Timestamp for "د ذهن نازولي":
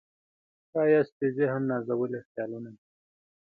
1.19-2.19